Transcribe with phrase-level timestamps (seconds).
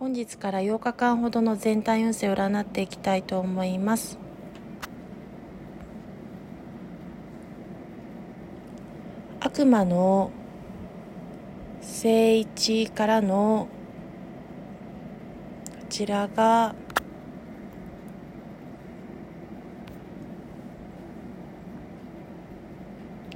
[0.00, 4.16] 本日から8日間ほどの全体運勢を占っていきたいと思います。
[9.40, 10.30] 悪魔の
[11.80, 13.66] 聖一からの
[15.80, 16.76] こちらが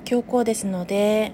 [0.04, 1.32] 強行ですので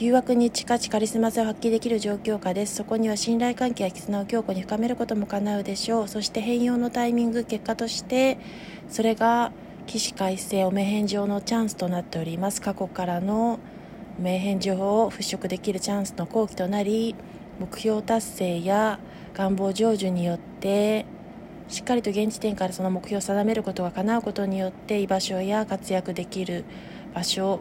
[0.00, 2.74] 誘惑に近ちカリスマ性を発揮できる状況下です。
[2.74, 6.08] そこには信頼関係や絆を強固に深めることも叶うでしょう。
[6.08, 8.38] そして変容のタイミング結果として
[8.88, 9.52] それが
[9.86, 12.62] 起死回生お目返上のチャンスとなっております。
[12.62, 13.58] 過去からの
[14.18, 17.14] 名返上を払拭できるチャンスの好機となり
[17.58, 19.00] 目標達成や
[19.34, 21.04] 願望成就によって
[21.68, 26.64] しっかりと現時点からその目標を定めることが叶うことによって居場所や活躍できる
[27.14, 27.60] 場所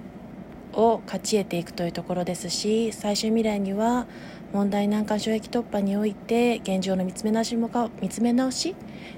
[0.74, 4.08] を勝ち得ていくというところですし最終未来には
[4.54, 8.76] 問題難関障壁突破において現状の見つめ直しもか見つめ直し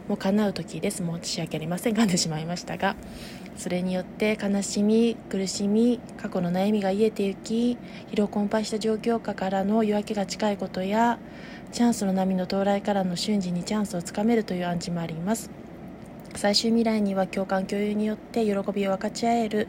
[0.10, 0.98] も叶う時です。
[0.98, 1.94] 申し訳ありません。
[1.94, 2.96] 噛んでしまいましたが
[3.56, 7.78] それによって悲しみ苦しみ過去の悩みが癒えていき
[8.12, 11.20] 疲労困憊した状況下からの夜明けが近いことや
[11.72, 15.50] チャンスの波の到来からの瞬時にチャンスをつかめるという暗示もあります。
[16.36, 19.68] 最終未来には共感共有によって喜びを分かち合える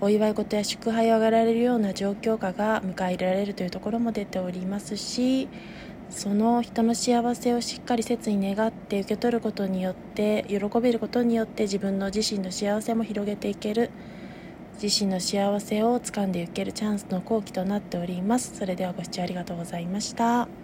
[0.00, 5.48] お祝い事や祝杯を挙げられるような状況下が迎え入れられるというところも出ておりますし
[6.10, 13.90] その人の幸せをしっかり切に願って受け取ることによって喜べることによって自分の自身の幸せも広げていける
[14.82, 20.63] 自身の幸せを掴んでいけるチャンスの好機となっておりますそれではご視聴ありがとうございました。